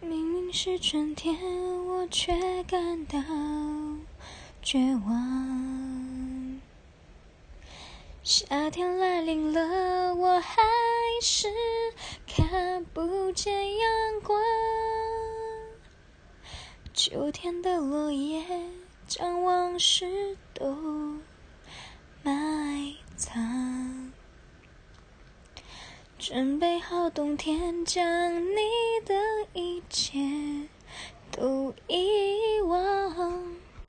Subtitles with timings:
[0.00, 1.36] 明明是春天，
[1.86, 3.18] 我却感到
[4.62, 6.60] 绝望。
[8.22, 10.62] 夏天来临了，我还
[11.20, 11.48] 是
[12.26, 14.40] 看不见阳光。
[16.94, 18.44] 秋天的落叶
[19.06, 20.76] 将往事都
[22.22, 24.12] 埋藏，
[26.18, 28.58] 准备好冬天，将你
[29.06, 29.14] 的
[29.90, 30.47] 切